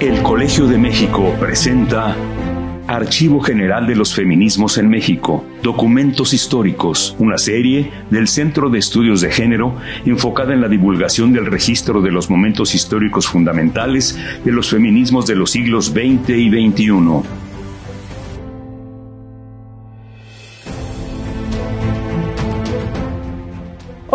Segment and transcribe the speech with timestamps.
[0.00, 2.16] El Colegio de México presenta
[2.88, 9.20] Archivo General de los Feminismos en México, Documentos Históricos, una serie del Centro de Estudios
[9.20, 14.68] de Género enfocada en la divulgación del registro de los momentos históricos fundamentales de los
[14.68, 17.43] feminismos de los siglos XX y XXI.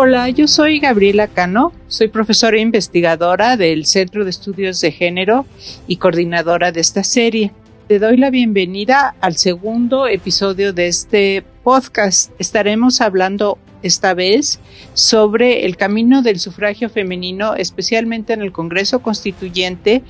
[0.02, 5.44] Hola, yo soy Gabriela Cano, soy profesora e investigadora del Centro de Estudios de Género
[5.86, 7.52] y coordinadora de esta serie.
[7.86, 12.32] Te doy la bienvenida al segundo episodio de este podcast.
[12.38, 14.58] Estaremos hablando esta vez
[14.94, 20.02] sobre el camino del sufragio femenino, especialmente en el Congreso Constituyente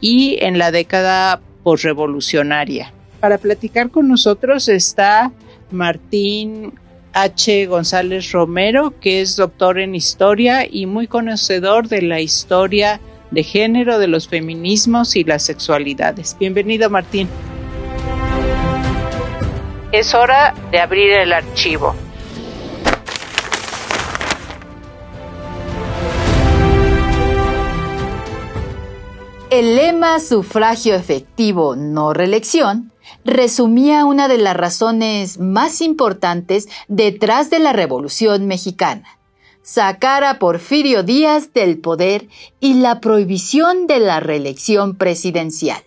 [0.00, 2.92] y en la década posrevolucionaria.
[3.20, 5.30] Para platicar con nosotros está
[5.70, 6.72] Martín
[7.18, 7.64] H.
[7.64, 13.98] González Romero, que es doctor en historia y muy conocedor de la historia de género,
[13.98, 16.36] de los feminismos y las sexualidades.
[16.38, 17.26] Bienvenido, Martín.
[19.92, 21.96] Es hora de abrir el archivo.
[29.48, 32.92] El lema sufragio efectivo, no reelección,
[33.26, 39.18] resumía una de las razones más importantes detrás de la Revolución mexicana,
[39.62, 42.28] sacar a Porfirio Díaz del poder
[42.60, 45.82] y la prohibición de la reelección presidencial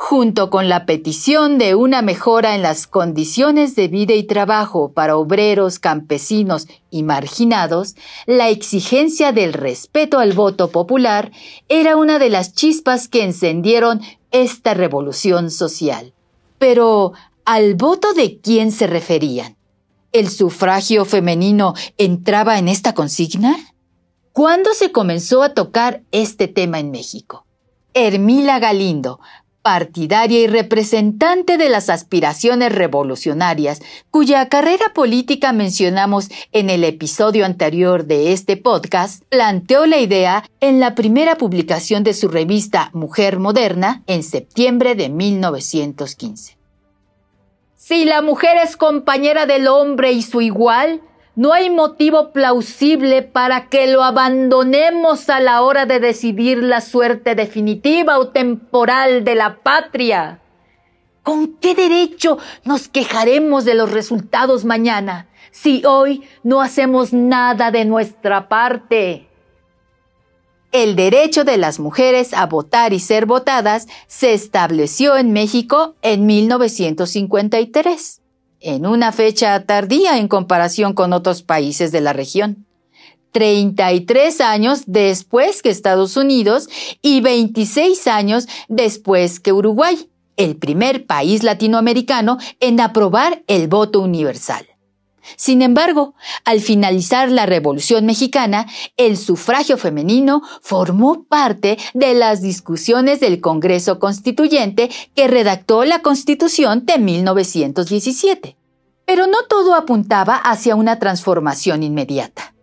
[0.00, 5.16] junto con la petición de una mejora en las condiciones de vida y trabajo para
[5.16, 11.32] obreros, campesinos y marginados, la exigencia del respeto al voto popular
[11.68, 16.14] era una de las chispas que encendieron esta revolución social.
[16.58, 17.12] Pero,
[17.44, 19.56] ¿al voto de quién se referían?
[20.12, 23.56] ¿El sufragio femenino entraba en esta consigna?
[24.32, 27.46] ¿Cuándo se comenzó a tocar este tema en México?
[27.94, 29.20] Hermila Galindo,
[29.62, 38.06] partidaria y representante de las aspiraciones revolucionarias, cuya carrera política mencionamos en el episodio anterior
[38.06, 44.02] de este podcast, planteó la idea en la primera publicación de su revista Mujer Moderna
[44.06, 46.56] en septiembre de 1915.
[47.76, 51.00] Si la mujer es compañera del hombre y su igual,
[51.38, 57.36] no hay motivo plausible para que lo abandonemos a la hora de decidir la suerte
[57.36, 60.40] definitiva o temporal de la patria.
[61.22, 67.84] ¿Con qué derecho nos quejaremos de los resultados mañana si hoy no hacemos nada de
[67.84, 69.28] nuestra parte?
[70.72, 76.26] El derecho de las mujeres a votar y ser votadas se estableció en México en
[76.26, 78.22] 1953
[78.60, 82.66] en una fecha tardía en comparación con otros países de la región.
[83.32, 86.68] 33 años después que Estados Unidos
[87.02, 94.66] y 26 años después que Uruguay, el primer país latinoamericano en aprobar el voto universal.
[95.36, 98.66] Sin embargo, al finalizar la Revolución mexicana,
[98.96, 106.84] el sufragio femenino formó parte de las discusiones del Congreso Constituyente que redactó la Constitución
[106.86, 108.56] de 1917.
[109.04, 112.54] Pero no todo apuntaba hacia una transformación inmediata.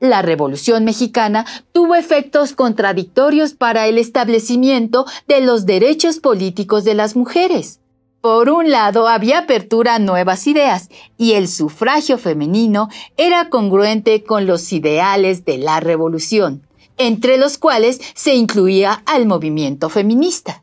[0.00, 7.16] La Revolución mexicana tuvo efectos contradictorios para el establecimiento de los derechos políticos de las
[7.16, 7.80] mujeres.
[8.28, 14.46] Por un lado, había apertura a nuevas ideas y el sufragio femenino era congruente con
[14.46, 16.68] los ideales de la revolución,
[16.98, 20.62] entre los cuales se incluía al movimiento feminista.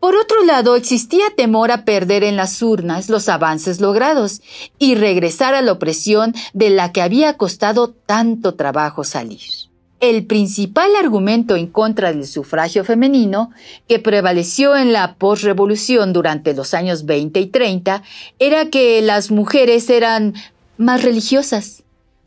[0.00, 4.42] Por otro lado, existía temor a perder en las urnas los avances logrados
[4.80, 9.70] y regresar a la opresión de la que había costado tanto trabajo salir.
[10.04, 13.52] El principal argumento en contra del sufragio femenino,
[13.88, 18.02] que prevaleció en la posrevolución durante los años 20 y 30,
[18.38, 20.34] era que las mujeres eran
[20.76, 21.84] más religiosas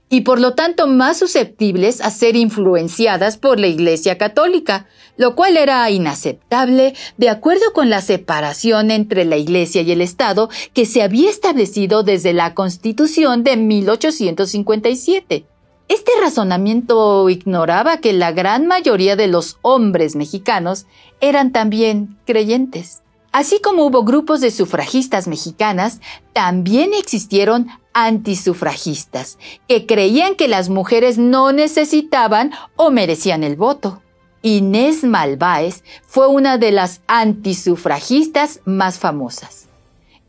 [0.10, 5.56] y por lo tanto más susceptibles a ser influenciadas por la Iglesia Católica, lo cual
[5.56, 11.04] era inaceptable de acuerdo con la separación entre la Iglesia y el Estado que se
[11.04, 15.46] había establecido desde la Constitución de 1857.
[15.88, 20.86] Este razonamiento ignoraba que la gran mayoría de los hombres mexicanos
[21.22, 23.04] eran también creyentes.
[23.32, 26.02] Así como hubo grupos de sufragistas mexicanas,
[26.34, 29.38] también existieron antisufragistas,
[29.68, 34.02] que creían que las mujeres no necesitaban o merecían el voto.
[34.42, 39.67] Inés Malváez fue una de las antisufragistas más famosas.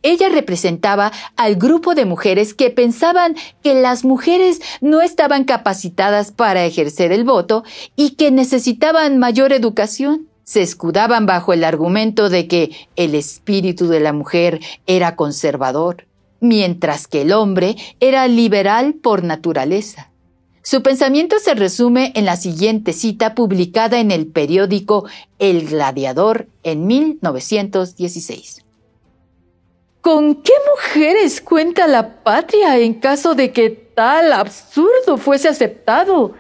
[0.02, 6.64] Ella representaba al grupo de mujeres que pensaban que las mujeres no estaban capacitadas para
[6.64, 7.64] ejercer el voto
[7.96, 10.28] y que necesitaban mayor educación.
[10.44, 16.06] Se escudaban bajo el argumento de que el espíritu de la mujer era conservador,
[16.40, 20.10] mientras que el hombre era liberal por naturaleza.
[20.62, 25.06] Su pensamiento se resume en la siguiente cita publicada en el periódico
[25.38, 28.67] El Gladiador en 1916.
[30.08, 36.32] ¿Con qué mujeres cuenta la patria en caso de que tal absurdo fuese aceptado?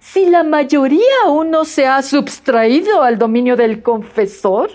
[0.00, 4.72] Si la mayoría aún no se ha substraído al dominio del confesor.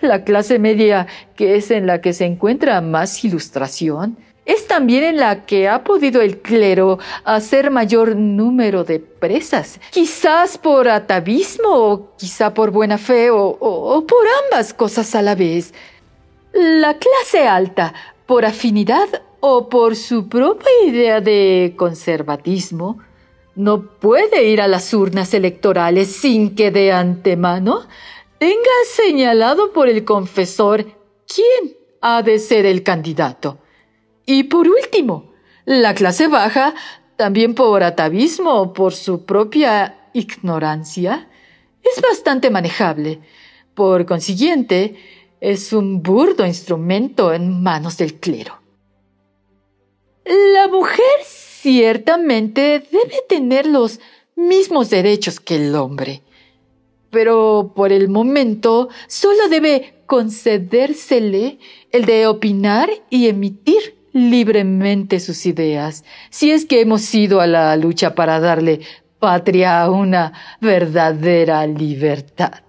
[0.00, 4.16] La clase media, que es en la que se encuentra más ilustración,
[4.46, 10.56] es también en la que ha podido el clero hacer mayor número de presas, quizás
[10.56, 15.74] por atavismo o quizá por buena fe o, o por ambas cosas a la vez.
[16.54, 17.92] La clase alta,
[18.26, 23.00] por afinidad o por su propia idea de conservatismo,
[23.56, 27.80] no puede ir a las urnas electorales sin que de antemano
[28.38, 28.54] tenga
[28.88, 30.86] señalado por el confesor
[31.26, 33.58] quién ha de ser el candidato.
[34.24, 35.32] Y por último,
[35.64, 36.72] la clase baja,
[37.16, 41.28] también por atavismo o por su propia ignorancia,
[41.82, 43.20] es bastante manejable.
[43.74, 44.94] Por consiguiente,
[45.44, 48.62] es un burdo instrumento en manos del clero.
[50.24, 54.00] La mujer ciertamente debe tener los
[54.36, 56.22] mismos derechos que el hombre,
[57.10, 61.58] pero por el momento solo debe concedérsele
[61.92, 67.76] el de opinar y emitir libremente sus ideas, si es que hemos ido a la
[67.76, 68.80] lucha para darle
[69.18, 70.32] patria a una
[70.62, 72.63] verdadera libertad.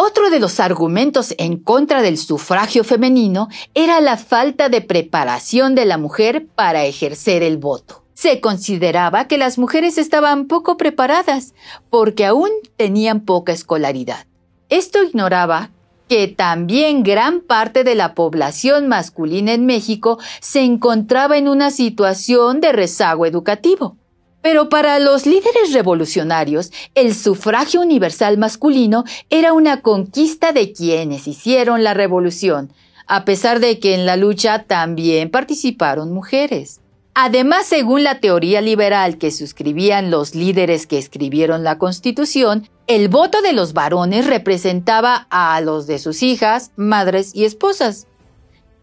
[0.00, 5.86] Otro de los argumentos en contra del sufragio femenino era la falta de preparación de
[5.86, 8.04] la mujer para ejercer el voto.
[8.14, 11.52] Se consideraba que las mujeres estaban poco preparadas
[11.90, 14.26] porque aún tenían poca escolaridad.
[14.68, 15.70] Esto ignoraba
[16.08, 22.60] que también gran parte de la población masculina en México se encontraba en una situación
[22.60, 23.96] de rezago educativo.
[24.42, 31.82] Pero para los líderes revolucionarios, el sufragio universal masculino era una conquista de quienes hicieron
[31.82, 32.72] la revolución,
[33.06, 36.80] a pesar de que en la lucha también participaron mujeres.
[37.20, 43.42] Además, según la teoría liberal que suscribían los líderes que escribieron la Constitución, el voto
[43.42, 48.06] de los varones representaba a los de sus hijas, madres y esposas.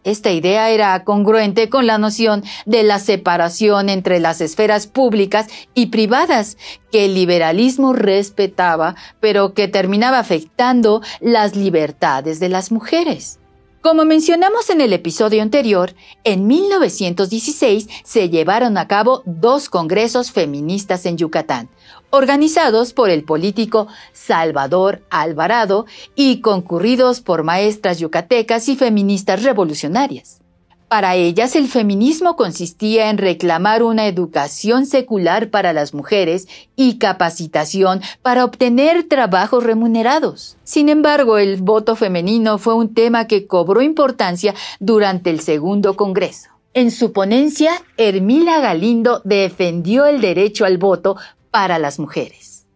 [0.06, 5.86] Esta idea era congruente con la noción de la separación entre las esferas públicas y
[5.86, 6.56] privadas
[6.92, 13.40] que el liberalismo respetaba, pero que terminaba afectando las libertades de las mujeres.
[13.80, 21.04] Como mencionamos en el episodio anterior, en 1916 se llevaron a cabo dos congresos feministas
[21.06, 21.68] en Yucatán,
[22.10, 30.40] organizados por el político Salvador Alvarado y concurridos por maestras yucatecas y feministas revolucionarias.
[30.88, 38.02] Para ellas el feminismo consistía en reclamar una educación secular para las mujeres y capacitación
[38.22, 40.56] para obtener trabajos remunerados.
[40.62, 46.50] Sin embargo, el voto femenino fue un tema que cobró importancia durante el segundo Congreso.
[46.72, 51.16] En su ponencia, Hermila Galindo defendió el derecho al voto
[51.50, 52.66] para las mujeres.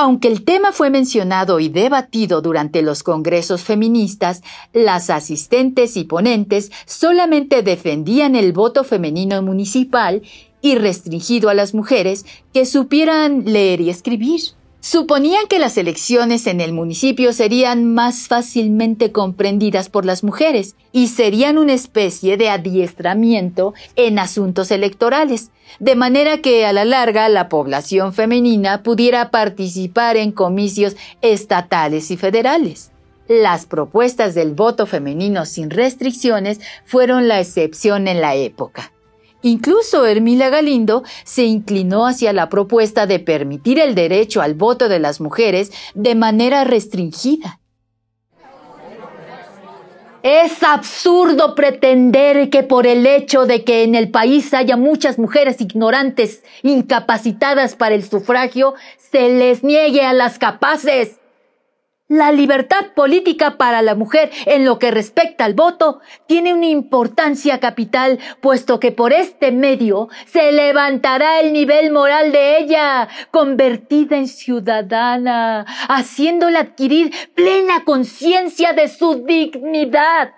[0.00, 6.70] Aunque el tema fue mencionado y debatido durante los congresos feministas, las asistentes y ponentes
[6.86, 10.22] solamente defendían el voto femenino municipal
[10.60, 14.40] y restringido a las mujeres que supieran leer y escribir.
[14.90, 21.08] Suponían que las elecciones en el municipio serían más fácilmente comprendidas por las mujeres y
[21.08, 27.50] serían una especie de adiestramiento en asuntos electorales, de manera que a la larga la
[27.50, 32.90] población femenina pudiera participar en comicios estatales y federales.
[33.28, 38.90] Las propuestas del voto femenino sin restricciones fueron la excepción en la época.
[39.42, 44.98] Incluso Hermila Galindo se inclinó hacia la propuesta de permitir el derecho al voto de
[44.98, 47.60] las mujeres de manera restringida.
[50.24, 55.60] Es absurdo pretender que por el hecho de que en el país haya muchas mujeres
[55.60, 61.17] ignorantes, incapacitadas para el sufragio, se les niegue a las capaces
[62.08, 67.60] la libertad política para la mujer en lo que respecta al voto tiene una importancia
[67.60, 74.26] capital, puesto que por este medio se levantará el nivel moral de ella, convertida en
[74.26, 80.32] ciudadana, haciéndola adquirir plena conciencia de su dignidad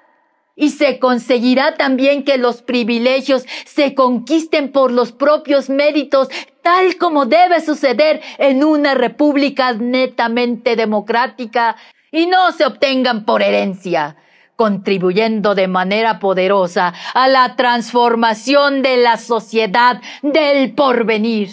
[0.61, 6.29] y se conseguirá también que los privilegios se conquisten por los propios méritos,
[6.63, 11.77] tal como debe suceder en una república netamente democrática,
[12.13, 14.17] y no se obtengan por herencia,
[14.57, 21.49] contribuyendo de manera poderosa a la transformación de la sociedad del porvenir.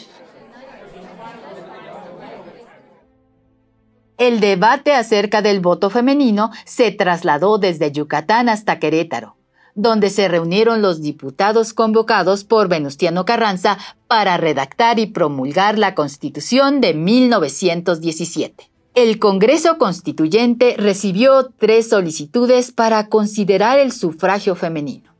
[4.18, 9.36] El debate acerca del voto femenino se trasladó desde Yucatán hasta Querétaro,
[9.76, 16.82] donde se reunieron los diputados convocados por Venustiano Carranza para redactar y promulgar la Constitución
[16.82, 18.72] de 1917.
[18.96, 25.14] El Congreso Constituyente recibió tres solicitudes para considerar el sufragio femenino,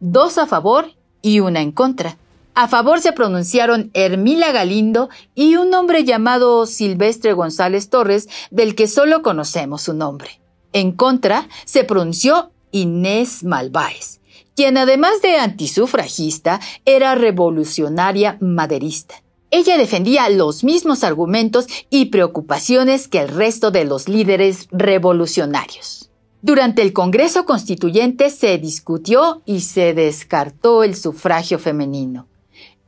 [0.00, 0.86] dos a favor
[1.20, 2.16] y una en contra.
[2.54, 8.88] A favor se pronunciaron Hermila Galindo y un hombre llamado Silvestre González Torres, del que
[8.88, 10.42] solo conocemos su nombre.
[10.74, 14.20] En contra se pronunció Inés Malváez,
[14.54, 19.14] quien además de antisufragista era revolucionaria maderista.
[19.50, 26.10] Ella defendía los mismos argumentos y preocupaciones que el resto de los líderes revolucionarios.
[26.42, 32.26] Durante el Congreso Constituyente se discutió y se descartó el sufragio femenino.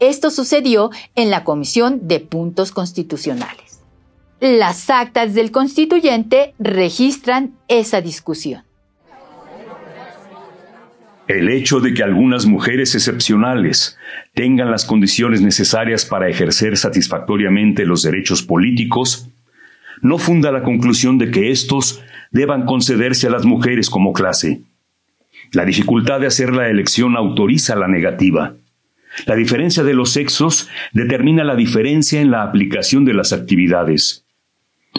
[0.01, 3.81] Esto sucedió en la Comisión de Puntos Constitucionales.
[4.41, 8.63] Las actas del constituyente registran esa discusión.
[11.27, 13.97] El hecho de que algunas mujeres excepcionales
[14.35, 19.31] tengan las condiciones necesarias para ejercer satisfactoriamente los derechos políticos
[20.03, 24.61] no funda la conclusión de que éstos deban concederse a las mujeres como clase.
[25.53, 28.55] La dificultad de hacer la elección autoriza la negativa.
[29.27, 34.25] La diferencia de los sexos determina la diferencia en la aplicación de las actividades.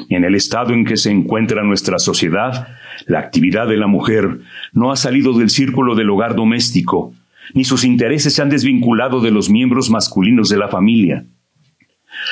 [0.09, 2.67] En el estado en que se encuentra nuestra sociedad,
[3.07, 4.39] la actividad de la mujer
[4.73, 7.13] no ha salido del círculo del hogar doméstico,
[7.53, 11.25] ni sus intereses se han desvinculado de los miembros masculinos de la familia.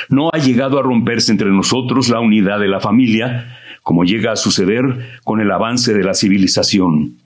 [0.09, 4.37] No ha llegado a romperse entre nosotros la unidad de la familia, como llega a
[4.37, 7.17] suceder con el avance de la civilización.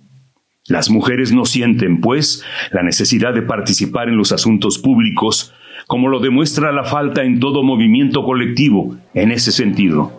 [0.68, 5.54] Las mujeres no sienten, pues, la necesidad de participar en los asuntos públicos,
[5.88, 10.12] como lo demuestra la falta en todo movimiento colectivo en ese sentido.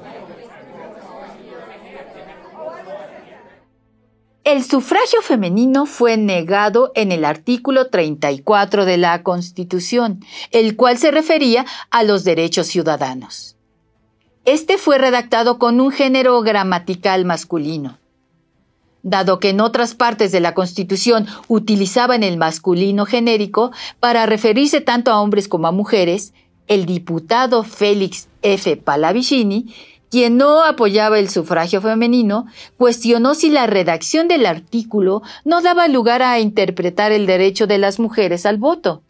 [4.42, 11.10] El sufragio femenino fue negado en el artículo 34 de la Constitución, el cual se
[11.10, 13.58] refería a los derechos ciudadanos.
[14.46, 17.98] Este fue redactado con un género gramatical masculino
[19.02, 25.10] dado que en otras partes de la Constitución utilizaban el masculino genérico para referirse tanto
[25.10, 26.34] a hombres como a mujeres,
[26.66, 28.76] el diputado Félix F.
[28.76, 29.74] Pallavicini,
[30.10, 36.22] quien no apoyaba el sufragio femenino, cuestionó si la redacción del artículo no daba lugar
[36.22, 39.02] a interpretar el derecho de las mujeres al voto.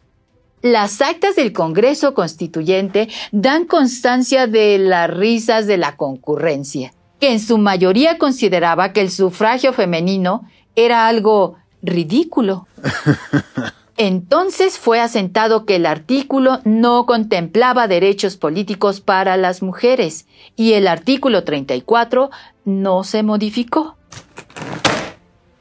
[0.61, 7.39] Las actas del Congreso Constituyente dan constancia de las risas de la concurrencia que en
[7.39, 12.67] su mayoría consideraba que el sufragio femenino era algo ridículo.
[13.97, 20.87] Entonces fue asentado que el artículo no contemplaba derechos políticos para las mujeres y el
[20.87, 22.29] artículo 34
[22.63, 23.97] no se modificó.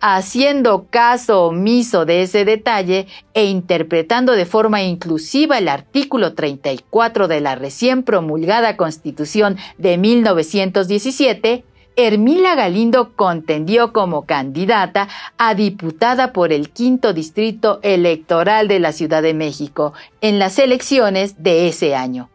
[0.01, 7.41] Haciendo caso omiso de ese detalle e interpretando de forma inclusiva el artículo 34 de
[7.41, 11.65] la recién promulgada Constitución de 1917,
[11.97, 19.21] Hermila Galindo contendió como candidata a diputada por el quinto distrito electoral de la Ciudad
[19.21, 22.31] de México en las elecciones de ese año.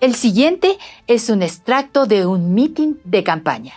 [0.00, 3.74] El siguiente es un extracto de un mitin de campaña.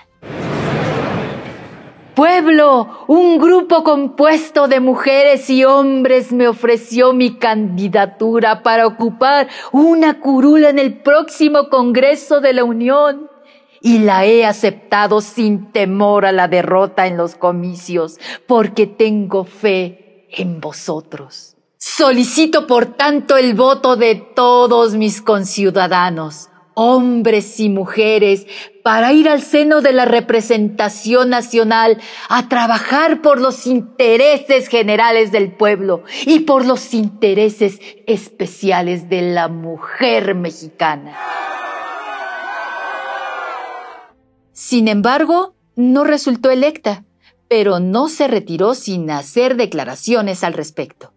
[2.21, 10.19] Pueblo, un grupo compuesto de mujeres y hombres me ofreció mi candidatura para ocupar una
[10.19, 13.27] curula en el próximo Congreso de la Unión
[13.81, 20.27] y la he aceptado sin temor a la derrota en los comicios, porque tengo fe
[20.29, 21.55] en vosotros.
[21.77, 28.47] Solicito por tanto el voto de todos mis conciudadanos hombres y mujeres,
[28.83, 35.51] para ir al seno de la representación nacional a trabajar por los intereses generales del
[35.51, 41.15] pueblo y por los intereses especiales de la mujer mexicana.
[44.51, 47.03] Sin embargo, no resultó electa,
[47.47, 51.13] pero no se retiró sin hacer declaraciones al respecto.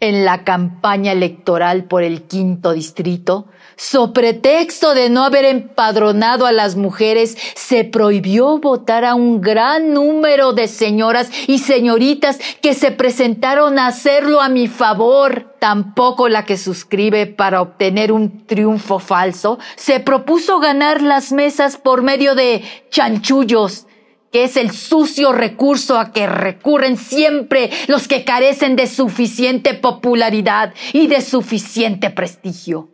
[0.00, 6.52] En la campaña electoral por el quinto distrito, so pretexto de no haber empadronado a
[6.52, 12.90] las mujeres, se prohibió votar a un gran número de señoras y señoritas que se
[12.90, 15.54] presentaron a hacerlo a mi favor.
[15.58, 22.02] Tampoco la que suscribe para obtener un triunfo falso se propuso ganar las mesas por
[22.02, 23.86] medio de chanchullos
[24.34, 30.74] que es el sucio recurso a que recurren siempre los que carecen de suficiente popularidad
[30.92, 32.93] y de suficiente prestigio.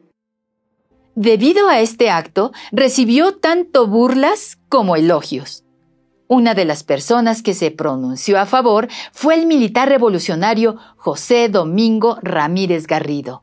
[1.14, 5.64] Debido a este acto, recibió tanto burlas como elogios.
[6.28, 12.18] Una de las personas que se pronunció a favor fue el militar revolucionario José Domingo
[12.22, 13.42] Ramírez Garrido.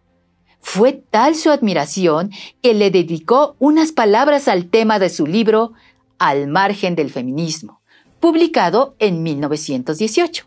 [0.62, 2.32] Fue tal su admiración
[2.62, 5.74] que le dedicó unas palabras al tema de su libro
[6.18, 7.82] Al margen del feminismo,
[8.22, 10.46] publicado en 1918.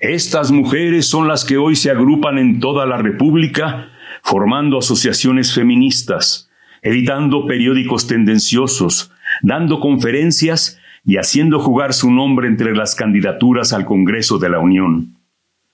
[0.00, 3.90] Estas mujeres son las que hoy se agrupan en toda la República
[4.26, 6.50] formando asociaciones feministas,
[6.82, 14.38] editando periódicos tendenciosos, dando conferencias y haciendo jugar su nombre entre las candidaturas al Congreso
[14.38, 15.16] de la Unión.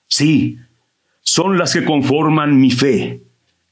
[0.07, 0.59] Sí,
[1.21, 3.23] son las que conforman mi fe,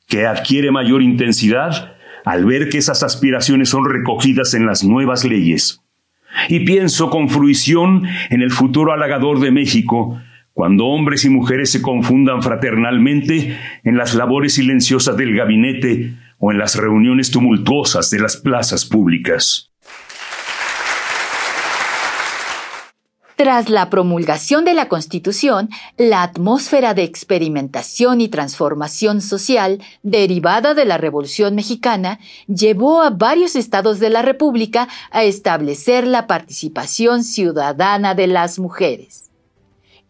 [0.08, 1.94] que adquiere mayor intensidad
[2.26, 5.84] al ver que esas aspiraciones son recogidas en las nuevas leyes.
[6.50, 10.20] Y pienso con fruición en el futuro halagador de México,
[10.54, 16.58] cuando hombres y mujeres se confundan fraternalmente en las labores silenciosas del gabinete o en
[16.58, 19.72] las reuniones tumultuosas de las plazas públicas.
[23.42, 30.86] Tras la promulgación de la Constitución, la atmósfera de experimentación y transformación social derivada de
[30.86, 38.14] la Revolución mexicana llevó a varios estados de la República a establecer la participación ciudadana
[38.14, 39.31] de las mujeres.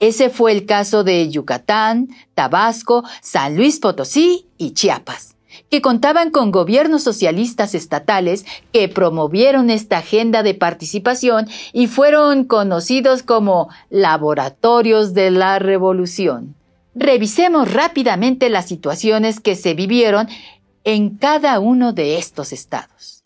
[0.02, 5.36] Ese fue el caso de Yucatán, Tabasco, San Luis Potosí y Chiapas,
[5.70, 8.44] que contaban con gobiernos socialistas estatales
[8.74, 16.56] que promovieron esta agenda de participación y fueron conocidos como laboratorios de la revolución.
[16.96, 20.28] Revisemos rápidamente las situaciones que se vivieron
[20.84, 23.22] en cada uno de estos estados.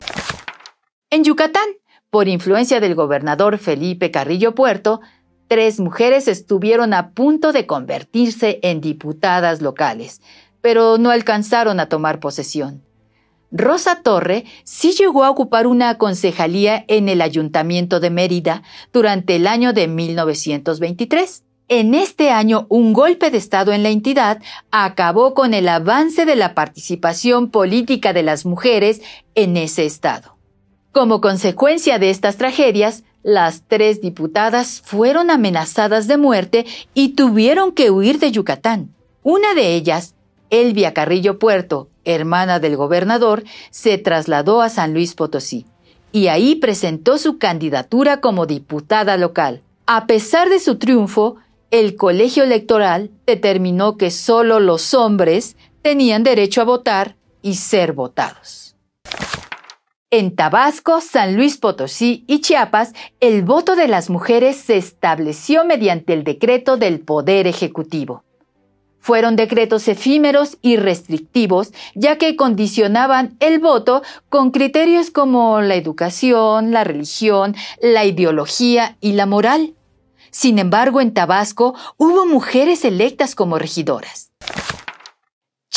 [1.08, 1.68] En Yucatán,
[2.10, 5.00] por influencia del gobernador Felipe Carrillo Puerto,
[5.48, 10.20] Tres mujeres estuvieron a punto de convertirse en diputadas locales,
[10.60, 12.82] pero no alcanzaron a tomar posesión.
[13.52, 19.46] Rosa Torre sí llegó a ocupar una concejalía en el Ayuntamiento de Mérida durante el
[19.46, 21.44] año de 1923.
[21.68, 24.40] En este año, un golpe de Estado en la entidad
[24.72, 29.00] acabó con el avance de la participación política de las mujeres
[29.36, 30.36] en ese Estado.
[30.92, 37.90] Como consecuencia de estas tragedias, las tres diputadas fueron amenazadas de muerte y tuvieron que
[37.90, 38.94] huir de Yucatán.
[39.24, 40.14] Una de ellas,
[40.48, 45.66] Elvia Carrillo Puerto, hermana del gobernador, se trasladó a San Luis Potosí
[46.12, 49.60] y ahí presentó su candidatura como diputada local.
[49.86, 51.34] A pesar de su triunfo,
[51.72, 58.65] el colegio electoral determinó que solo los hombres tenían derecho a votar y ser votados.
[60.12, 66.12] En Tabasco, San Luis Potosí y Chiapas, el voto de las mujeres se estableció mediante
[66.12, 68.22] el decreto del Poder Ejecutivo.
[69.00, 76.70] Fueron decretos efímeros y restrictivos, ya que condicionaban el voto con criterios como la educación,
[76.70, 79.74] la religión, la ideología y la moral.
[80.30, 84.30] Sin embargo, en Tabasco hubo mujeres electas como regidoras.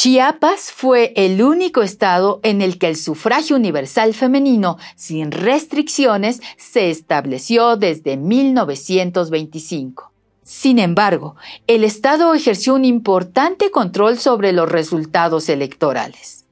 [0.02, 6.90] Chiapas fue el único estado en el que el sufragio universal femenino sin restricciones se
[6.90, 10.14] estableció desde 1925.
[10.42, 11.36] Sin embargo,
[11.68, 16.46] el Estado ejerció un importante control sobre los resultados electorales.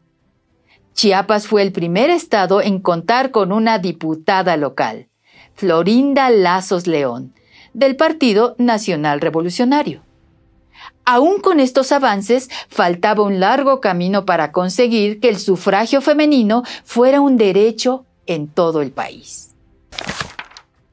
[0.93, 5.07] Chiapas fue el primer estado en contar con una diputada local,
[5.53, 7.33] Florinda Lazos León,
[7.73, 10.05] del Partido Nacional Revolucionario.
[11.09, 17.21] Aún con estos avances, faltaba un largo camino para conseguir que el sufragio femenino fuera
[17.21, 19.55] un derecho en todo el país.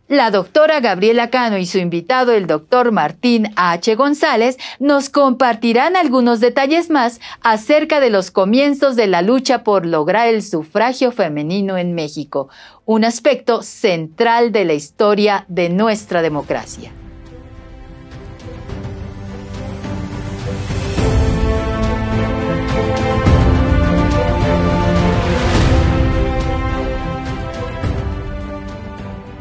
[0.06, 3.96] La doctora Gabriela Cano y su invitado, el doctor Martín H.
[3.96, 10.28] González, nos compartirán algunos detalles más acerca de los comienzos de la lucha por lograr
[10.28, 12.48] el sufragio femenino en México,
[12.84, 16.92] un aspecto central de la historia de nuestra democracia.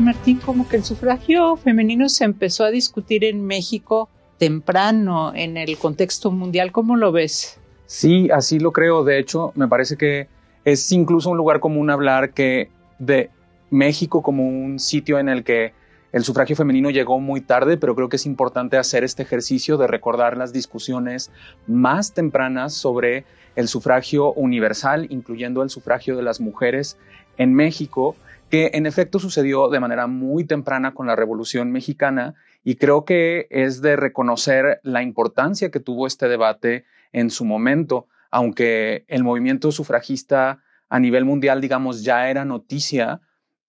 [0.04, 5.78] Martín, como que el sufragio femenino se empezó a discutir en México temprano en el
[5.78, 6.72] contexto mundial.
[6.72, 7.60] ¿Cómo lo ves?
[7.86, 9.04] Sí, así lo creo.
[9.04, 10.28] De hecho, me parece que
[10.66, 13.30] es incluso un lugar común hablar que de
[13.70, 15.74] México como un sitio en el que
[16.12, 19.88] el sufragio femenino llegó muy tarde, pero creo que es importante hacer este ejercicio de
[19.88, 21.32] recordar las discusiones
[21.66, 26.98] más tempranas sobre el sufragio universal, incluyendo el sufragio de las mujeres
[27.38, 28.16] en México,
[28.54, 33.48] que en efecto sucedió de manera muy temprana con la Revolución Mexicana y creo que
[33.50, 39.72] es de reconocer la importancia que tuvo este debate en su momento, aunque el movimiento
[39.72, 43.22] sufragista a nivel mundial, digamos, ya era noticia,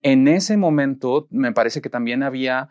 [0.03, 2.69] en ese momento me parece que también había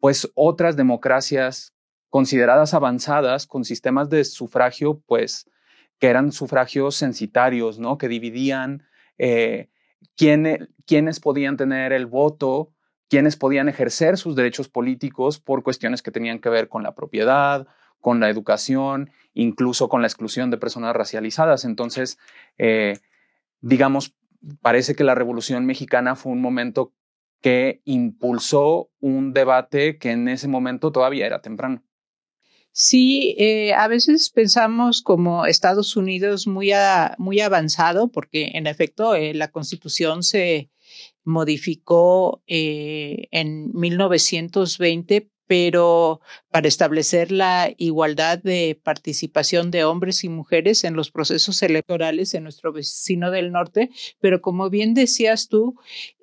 [0.00, 1.72] pues otras democracias
[2.10, 5.50] consideradas avanzadas con sistemas de sufragio pues
[5.98, 7.96] que eran sufragios censitarios, ¿no?
[7.96, 8.82] Que dividían
[9.16, 9.70] eh,
[10.16, 12.70] quiénes podían tener el voto,
[13.08, 17.66] quiénes podían ejercer sus derechos políticos por cuestiones que tenían que ver con la propiedad,
[18.00, 21.64] con la educación, incluso con la exclusión de personas racializadas.
[21.64, 22.18] Entonces,
[22.58, 22.98] eh,
[23.60, 24.14] digamos,
[24.60, 26.92] parece que la Revolución Mexicana fue un momento
[27.40, 31.82] que impulsó un debate que en ese momento todavía era temprano.
[32.76, 36.72] Sí, eh, a veces pensamos como Estados Unidos muy,
[37.18, 40.70] muy avanzado, porque en efecto eh, la constitución se
[41.24, 50.84] modificó eh, en 1920 pero para establecer la igualdad de participación de hombres y mujeres
[50.84, 55.76] en los procesos electorales en nuestro vecino del norte, pero como bien decías tú,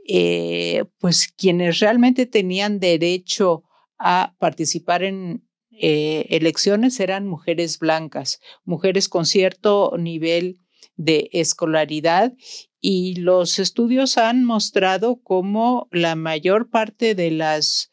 [0.07, 3.63] eh, pues quienes realmente tenían derecho
[3.99, 10.59] a participar en eh, elecciones eran mujeres blancas, mujeres con cierto nivel
[10.95, 12.33] de escolaridad
[12.81, 17.91] y los estudios han mostrado cómo la mayor parte de las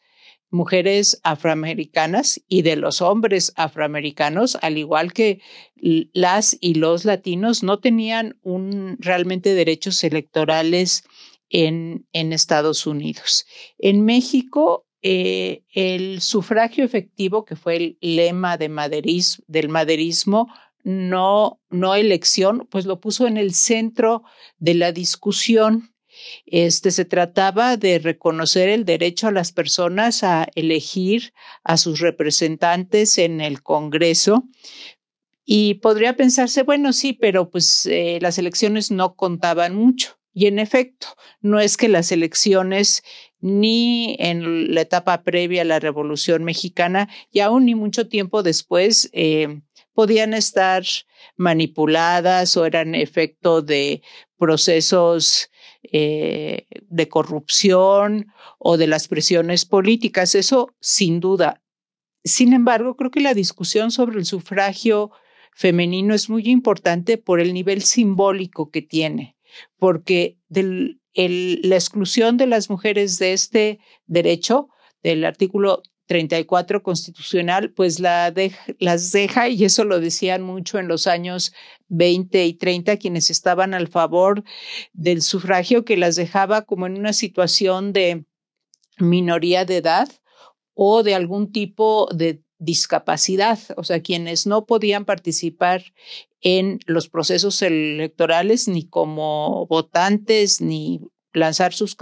[0.51, 5.41] mujeres afroamericanas y de los hombres afroamericanos, al igual que
[5.75, 11.03] las y los latinos, no tenían un, realmente derechos electorales
[11.49, 13.45] en, en Estados Unidos.
[13.77, 18.69] En México, eh, el sufragio efectivo, que fue el lema de
[19.47, 20.47] del maderismo,
[20.83, 24.23] no, no elección, pues lo puso en el centro
[24.57, 25.93] de la discusión
[26.45, 31.33] este, se trataba de reconocer el derecho a las personas a elegir
[31.63, 34.43] a sus representantes en el Congreso.
[35.45, 40.19] Y podría pensarse, bueno, sí, pero pues eh, las elecciones no contaban mucho.
[40.31, 41.07] Y en efecto,
[41.41, 43.03] no es que las elecciones
[43.41, 49.09] ni en la etapa previa a la Revolución Mexicana y aún ni mucho tiempo después
[49.13, 49.61] eh,
[49.93, 50.83] podían estar
[51.37, 54.01] manipuladas o eran efecto de
[54.37, 55.49] procesos
[55.83, 61.61] eh, de corrupción o de las presiones políticas, eso sin duda.
[62.23, 65.11] Sin embargo, creo que la discusión sobre el sufragio
[65.53, 69.37] femenino es muy importante por el nivel simbólico que tiene,
[69.77, 70.37] porque
[71.13, 74.69] la exclusión de las mujeres de este derecho,
[75.03, 78.33] del artículo 34 constitucional, pues la
[78.79, 81.53] las deja, y eso lo decían mucho en los años
[81.89, 84.43] 20 y 30 quienes estaban al favor
[84.93, 88.25] del sufragio, que las dejaba como en una situación de
[88.97, 90.09] minoría de edad
[90.73, 95.83] o de algún tipo de discapacidad, o sea, quienes no podían participar
[96.41, 101.01] en los procesos electorales ni como votantes ni
[101.33, 101.97] lanzar sus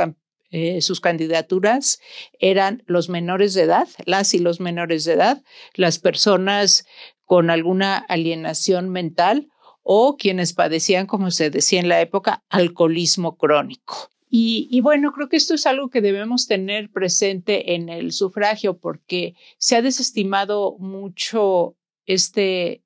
[0.49, 1.99] eh, sus candidaturas
[2.39, 6.85] eran los menores de edad, las y los menores de edad, las personas
[7.25, 9.49] con alguna alienación mental
[9.83, 14.09] o quienes padecían, como se decía en la época, alcoholismo crónico.
[14.29, 18.77] Y, y, bueno, creo que esto es algo que debemos tener presente en el sufragio
[18.77, 22.83] porque se ha desestimado mucho este,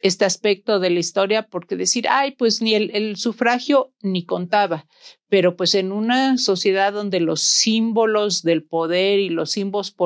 [0.00, 4.86] este aspecto de la historia porque decir, ay, pues ni el, sufragio ni contaba,
[5.28, 9.96] pero pues en una sociedad donde los símbolos del poder y los símbolos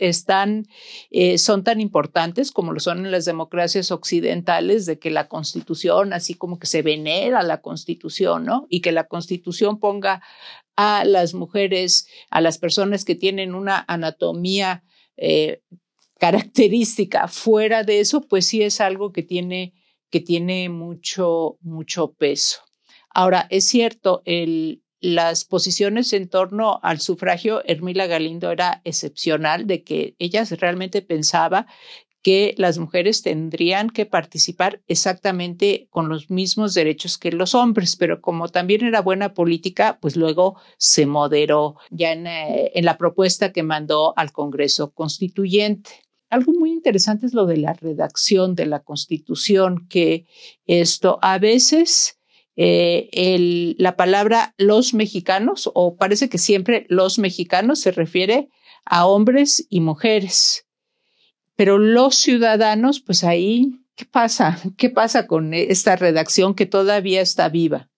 [0.00, 0.66] están,
[1.10, 6.12] eh, son tan importantes como lo son en las democracias occidentales, de que la constitución,
[6.12, 8.66] así como que se venera la constitución, ¿no?
[8.68, 10.22] Y que la constitución ponga
[10.76, 14.82] a las mujeres, a las personas que tienen una anatomía
[15.16, 15.62] eh,
[16.20, 17.26] característica.
[17.28, 19.72] Fuera de eso, pues sí es algo que tiene,
[20.10, 22.60] que tiene mucho, mucho peso.
[23.08, 24.22] Ahora, es cierto,
[25.00, 31.66] las posiciones en torno al sufragio, Hermila Galindo era excepcional, de que ella realmente pensaba
[32.22, 38.20] que las mujeres tendrían que participar exactamente con los mismos derechos que los hombres, pero
[38.20, 43.52] como también era buena política, pues luego se moderó ya en, eh, en la propuesta
[43.52, 46.09] que mandó al Congreso Constituyente.
[46.30, 50.26] Algo muy interesante es lo de la redacción de la Constitución, que
[50.66, 52.18] esto a veces
[52.56, 58.48] eh, la palabra los mexicanos, o parece que siempre los mexicanos se refiere
[58.84, 60.66] a hombres y mujeres,
[61.56, 64.58] pero los ciudadanos, pues ahí, ¿qué pasa?
[64.78, 67.90] ¿Qué pasa con esta redacción que todavía está viva?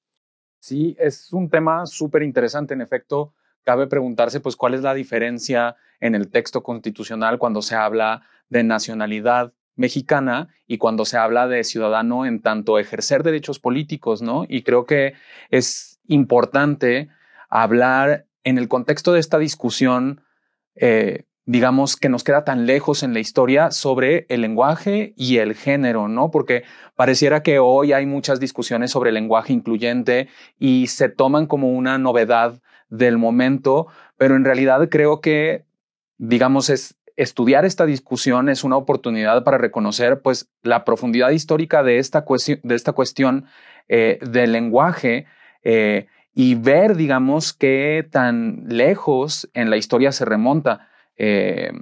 [0.58, 2.74] Sí, es un tema súper interesante.
[2.74, 7.76] En efecto, cabe preguntarse, pues, cuál es la diferencia en el texto constitucional cuando se
[7.76, 14.20] habla de nacionalidad mexicana y cuando se habla de ciudadano en tanto ejercer derechos políticos,
[14.20, 14.44] ¿no?
[14.48, 15.14] Y creo que
[15.48, 17.08] es importante
[17.48, 20.22] hablar en el contexto de esta discusión,
[20.74, 25.54] eh, digamos, que nos queda tan lejos en la historia sobre el lenguaje y el
[25.54, 26.32] género, ¿no?
[26.32, 26.64] Porque
[26.96, 32.60] pareciera que hoy hay muchas discusiones sobre lenguaje incluyente y se toman como una novedad
[32.88, 33.86] del momento,
[34.16, 35.64] pero en realidad creo que,
[36.22, 41.98] digamos, es estudiar esta discusión es una oportunidad para reconocer pues la profundidad histórica de
[41.98, 43.46] esta, cuestión, de esta cuestión
[43.88, 45.26] eh, del lenguaje
[45.64, 50.88] eh, y ver, digamos, qué tan lejos en la historia se remonta.
[51.16, 51.72] Eh,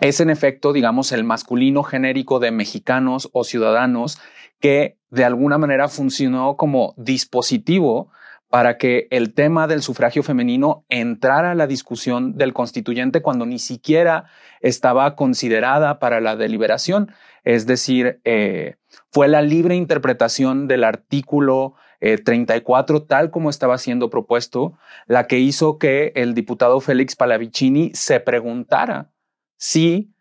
[0.00, 4.18] es en efecto, digamos, el masculino genérico de mexicanos o ciudadanos
[4.58, 8.10] que de alguna manera funcionó como dispositivo
[8.52, 13.58] para que el tema del sufragio femenino entrara a la discusión del constituyente cuando ni
[13.58, 14.26] siquiera
[14.60, 17.14] estaba considerada para la deliberación.
[17.44, 18.74] Es decir, eh,
[19.10, 25.38] fue la libre interpretación del artículo 34 eh, tal como estaba siendo propuesto la que
[25.38, 29.12] hizo que el diputado Félix Palavicini se preguntara
[29.56, 30.12] si,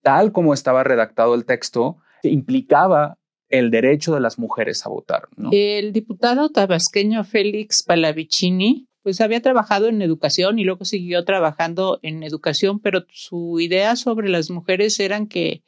[0.00, 5.28] tal como estaba redactado el texto, implicaba el derecho de las mujeres a votar.
[5.52, 12.24] El diputado tabasqueño Félix Palavicini pues había trabajado en educación y luego siguió trabajando en
[12.24, 15.62] educación, pero su idea sobre las mujeres eran que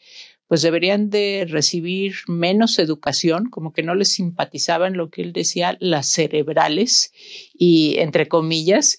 [0.49, 5.77] pues deberían de recibir menos educación, como que no les simpatizaban lo que él decía,
[5.79, 7.13] las cerebrales,
[7.53, 8.99] y entre comillas,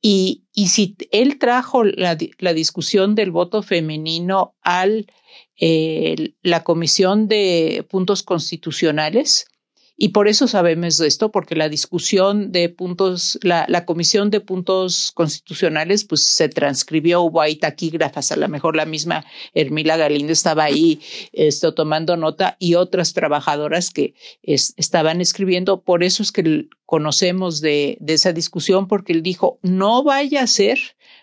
[0.00, 5.06] y, y si él trajo la, la discusión del voto femenino al
[5.58, 9.46] eh, la Comisión de Puntos Constitucionales.
[9.98, 16.04] Y por eso sabemos esto, porque la discusión de puntos, la, comisión de puntos constitucionales,
[16.04, 21.00] pues se transcribió, hubo ahí taquígrafas, a lo mejor la misma Hermila Galindo estaba ahí
[21.74, 25.80] tomando nota y otras trabajadoras que estaban escribiendo.
[25.80, 30.46] Por eso es que conocemos de, de esa discusión, porque él dijo, no vaya a
[30.46, 30.78] ser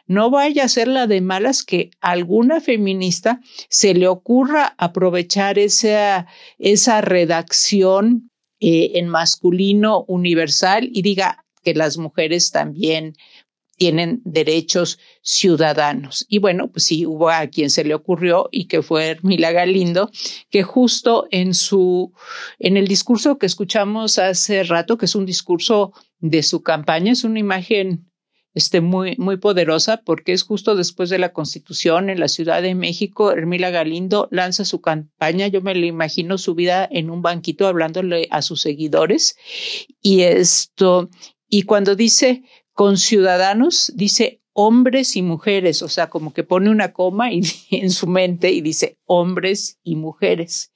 [0.05, 3.39] no vaya a ser la de malas que alguna feminista
[3.69, 11.97] se le ocurra aprovechar esa, esa redacción eh, en masculino universal y diga que las
[11.97, 13.15] mujeres también
[13.75, 16.25] tienen derechos ciudadanos.
[16.29, 20.11] Y bueno, pues sí, hubo a quien se le ocurrió y que fue Hermila Galindo,
[20.49, 22.13] que justo en su,
[22.59, 27.23] en el discurso que escuchamos hace rato, que es un discurso de su campaña, es
[27.23, 28.09] una imagen
[28.81, 33.31] muy, muy poderosa porque es justo después de la Constitución en la Ciudad de México,
[33.31, 38.41] Hermila Galindo lanza su campaña, yo me lo imagino subida en un banquito hablándole a
[38.41, 39.35] sus seguidores
[40.01, 41.09] y esto,
[41.49, 46.93] y cuando dice con ciudadanos, dice hombres y mujeres, o sea, como que pone una
[46.93, 47.29] coma
[47.71, 50.71] en su mente y dice hombres y mujeres.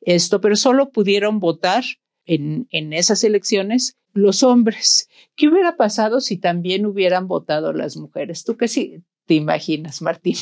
[0.00, 1.84] Esto, pero solo pudieron votar
[2.26, 5.08] en, en esas elecciones los hombres.
[5.36, 8.44] ¿Qué hubiera pasado si también hubieran votado las mujeres?
[8.44, 10.36] ¿Tú qué sí te imaginas, Martín?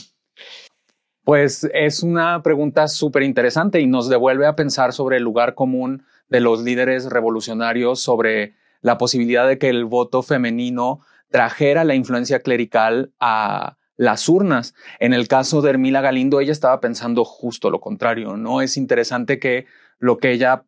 [1.24, 6.04] Pues es una pregunta súper interesante y nos devuelve a pensar sobre el lugar común
[6.28, 12.40] de los líderes revolucionarios, sobre la posibilidad de que el voto femenino trajera la influencia
[12.40, 14.74] clerical a las urnas.
[15.00, 18.60] En el caso de Hermila Galindo, ella estaba pensando justo lo contrario, ¿no?
[18.60, 19.66] Es interesante que
[19.98, 20.64] lo que ella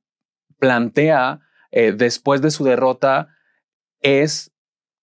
[0.58, 1.40] plantea
[1.70, 3.28] eh, después de su derrota
[4.00, 4.52] es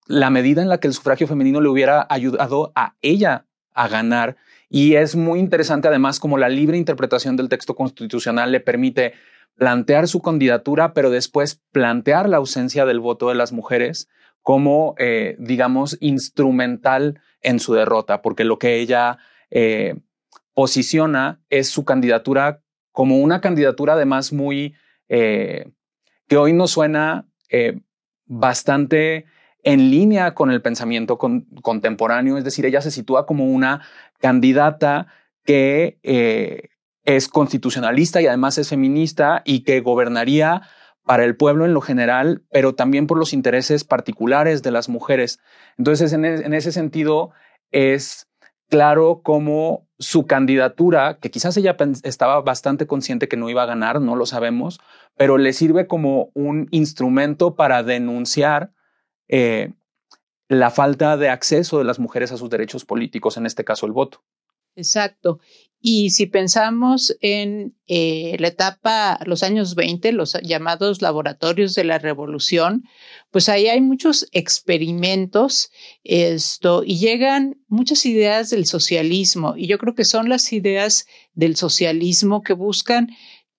[0.05, 4.37] la medida en la que el sufragio femenino le hubiera ayudado a ella a ganar.
[4.69, 9.13] Y es muy interesante además como la libre interpretación del texto constitucional le permite
[9.55, 14.09] plantear su candidatura, pero después plantear la ausencia del voto de las mujeres
[14.41, 19.17] como, eh, digamos, instrumental en su derrota, porque lo que ella
[19.51, 19.95] eh,
[20.53, 22.61] posiciona es su candidatura
[22.91, 24.75] como una candidatura además muy
[25.07, 27.79] que hoy nos suena eh,
[28.25, 29.25] bastante
[29.63, 33.81] en línea con el pensamiento contemporáneo, es decir, ella se sitúa como una
[34.19, 35.07] candidata
[35.45, 36.69] que eh,
[37.03, 40.63] es constitucionalista y además es feminista y que gobernaría
[41.05, 45.39] para el pueblo en lo general, pero también por los intereses particulares de las mujeres.
[45.77, 47.31] Entonces, en, ese sentido,
[47.71, 48.27] es
[48.73, 54.01] claro cómo su candidatura, que quizás ella estaba bastante consciente que no iba a ganar,
[54.01, 54.79] no lo sabemos,
[55.15, 58.71] pero le sirve como un instrumento para denunciar
[59.27, 59.73] eh,
[60.49, 63.91] la falta de acceso de las mujeres a sus derechos políticos, en este caso el
[63.91, 64.23] voto.
[64.75, 65.39] Exacto.
[65.85, 71.99] Y si pensamos en eh, la etapa, los años 20, los llamados laboratorios de la
[71.99, 72.85] revolución,
[73.31, 75.71] pues ahí hay muchos experimentos
[76.05, 79.55] esto, y llegan muchas ideas del socialismo.
[79.57, 83.09] Y yo creo que son las ideas del socialismo que buscan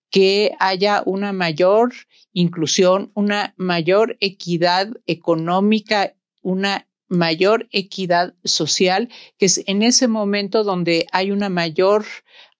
[0.09, 1.93] que haya una mayor
[2.33, 11.07] inclusión, una mayor equidad económica, una mayor equidad social, que es en ese momento donde
[11.13, 12.05] hay una mayor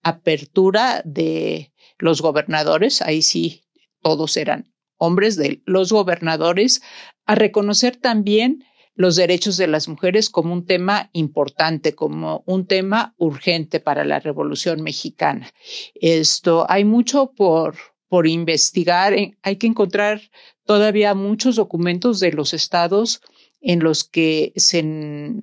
[0.03, 3.65] apertura de los gobernadores, ahí sí
[4.03, 6.83] todos eran hombres de los gobernadores,
[7.27, 13.15] a reconocer también los derechos de las mujeres como un tema importante, como un tema
[13.19, 15.53] urgente para la Revolución Mexicana.
[15.95, 17.77] Esto hay mucho por,
[18.09, 20.21] por investigar, hay que encontrar
[20.65, 23.21] todavía muchos documentos de los estados
[23.67, 24.85] en los que se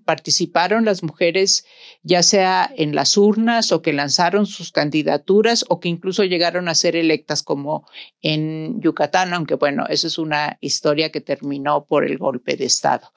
[0.05, 1.65] participaron las mujeres,
[2.03, 6.75] ya sea en las urnas o que lanzaron sus candidaturas o que incluso llegaron a
[6.75, 7.88] ser electas como
[8.21, 13.12] en Yucatán, aunque bueno, esa es una historia que terminó por el golpe de Estado.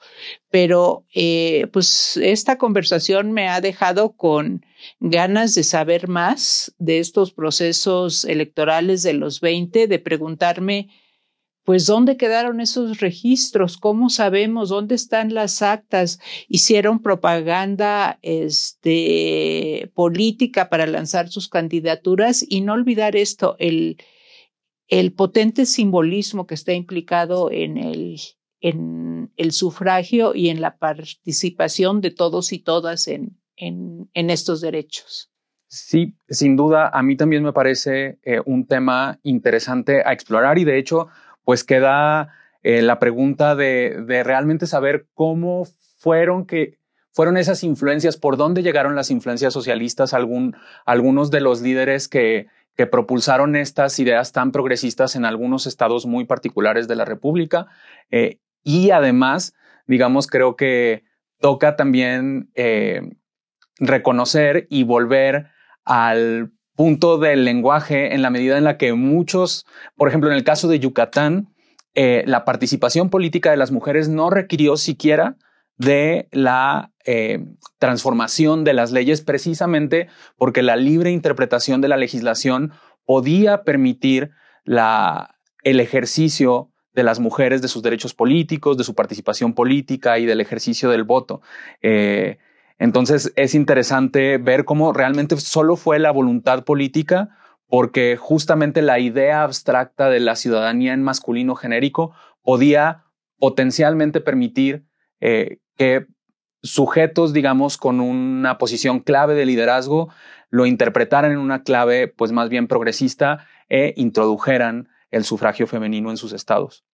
[0.49, 4.65] Pero eh, pues esta conversación me ha dejado con
[4.99, 10.89] ganas de saber más de estos procesos electorales de los 20, de preguntarme
[11.65, 13.77] pues ¿dónde quedaron esos registros?
[13.77, 16.19] ¿Cómo sabemos dónde están las actas?
[16.47, 23.97] Hicieron propaganda este, política para lanzar sus candidaturas y no olvidar esto, el,
[25.15, 32.59] potente simbolismo que está implicado en el, sufragio y en la participación de todos y
[32.59, 33.39] todas en
[34.13, 35.31] estos derechos.
[35.67, 40.63] Sí, sin duda, a mí también me parece eh, un tema interesante a explorar y
[40.63, 41.07] de hecho
[41.45, 42.29] pues queda
[42.63, 45.65] eh, la pregunta de, realmente saber cómo
[45.97, 46.77] fueron que
[47.11, 52.47] fueron esas influencias, por dónde llegaron las influencias socialistas, algún, algunos de los líderes que,
[52.75, 57.67] que propulsaron estas ideas tan progresistas en algunos estados muy particulares de la República.
[58.11, 59.55] Eh, y además,
[59.87, 61.03] digamos, creo que
[61.39, 63.01] toca también eh,
[63.77, 65.47] reconocer y volver
[65.85, 70.43] al punto del lenguaje en la medida en la que muchos, por ejemplo, en el
[70.43, 71.53] caso de Yucatán,
[71.93, 75.37] eh, la participación política de las mujeres no requirió siquiera
[75.77, 77.45] de la eh,
[77.79, 80.07] transformación de las leyes precisamente
[80.37, 82.73] porque la libre interpretación de la legislación
[83.05, 84.31] podía permitir
[84.63, 90.25] la, el ejercicio de las mujeres de sus derechos políticos, de su participación política y
[90.25, 91.41] del ejercicio del voto.
[91.81, 92.37] Eh,
[92.77, 97.29] entonces es interesante ver cómo realmente solo fue la voluntad política
[97.67, 103.05] porque justamente la idea abstracta de la ciudadanía en masculino genérico podía
[103.39, 104.85] potencialmente permitir
[105.19, 106.05] eh, que
[106.61, 110.09] sujetos, digamos, con una posición clave de liderazgo,
[110.49, 116.17] lo interpretaran en una clave, pues más bien progresista e introdujeran el sufragio femenino en
[116.17, 116.85] sus estados.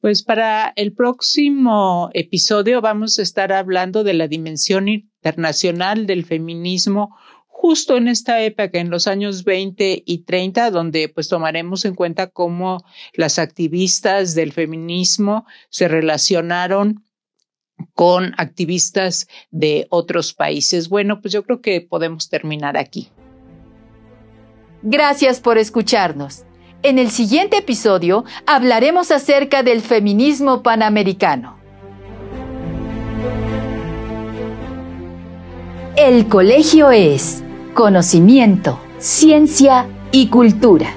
[0.00, 7.14] Pues para el próximo episodio vamos a estar hablando de la dimensión internacional del feminismo
[7.46, 12.28] justo en esta época, en los años 20 y 30, donde pues tomaremos en cuenta
[12.28, 12.82] cómo
[13.12, 17.04] las activistas del feminismo se relacionaron
[17.92, 20.88] con activistas de otros países.
[20.88, 23.10] Bueno, pues yo creo que podemos terminar aquí.
[24.82, 26.46] Gracias por escucharnos.
[26.82, 31.58] En el siguiente episodio hablaremos acerca del feminismo panamericano.
[35.96, 37.42] El colegio es
[37.74, 40.94] conocimiento, ciencia y cultura.